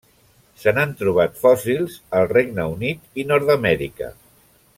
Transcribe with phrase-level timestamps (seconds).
[0.61, 4.11] Se n'han trobat fòssils al Regne Unit i Nord-amèrica.